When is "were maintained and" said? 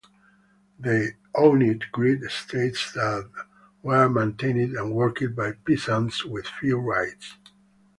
3.83-4.93